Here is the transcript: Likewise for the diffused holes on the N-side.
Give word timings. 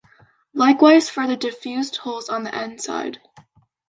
Likewise 0.55 1.11
for 1.11 1.27
the 1.27 1.37
diffused 1.37 1.97
holes 1.97 2.27
on 2.27 2.41
the 2.41 2.55
N-side. 2.55 3.21